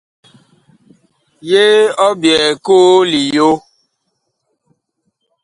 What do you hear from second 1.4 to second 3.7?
Yee ɔ byɛɛ ma koo liyo?